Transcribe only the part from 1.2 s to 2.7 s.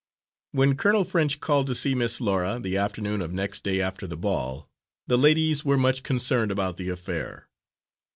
called to see Miss Laura,